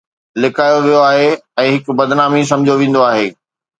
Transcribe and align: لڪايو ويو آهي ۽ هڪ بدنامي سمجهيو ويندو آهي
لڪايو 0.43 0.77
ويو 0.85 1.01
آهي 1.11 1.27
۽ 1.65 1.75
هڪ 1.75 1.97
بدنامي 2.01 2.41
سمجهيو 2.53 2.79
ويندو 2.81 3.05
آهي 3.11 3.27